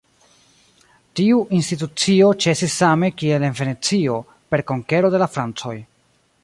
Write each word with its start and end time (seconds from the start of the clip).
Tiu 1.19 1.41
institucio 1.57 2.31
ĉesis 2.47 2.79
same 2.85 3.11
kiel 3.19 3.47
en 3.51 3.59
Venecio, 3.61 4.19
per 4.55 4.69
konkero 4.73 5.17
de 5.17 5.23
la 5.25 5.31
francoj. 5.37 5.81